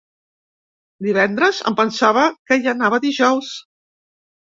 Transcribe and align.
Divendres? 1.07 1.59
Em 1.71 1.77
pensava 1.79 2.23
que 2.51 2.57
hi 2.63 2.71
anava 2.73 3.01
dijous. 3.05 3.51